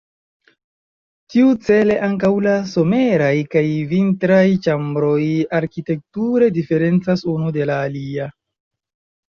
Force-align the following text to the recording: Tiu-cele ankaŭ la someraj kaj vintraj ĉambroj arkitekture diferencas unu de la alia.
Tiu-cele 1.33 1.97
ankaŭ 2.07 2.31
la 2.45 2.53
someraj 2.71 3.35
kaj 3.53 3.63
vintraj 3.93 4.41
ĉambroj 4.69 5.21
arkitekture 5.61 6.51
diferencas 6.59 7.29
unu 7.37 7.57
de 7.61 7.73
la 7.73 7.81
alia. 7.87 8.31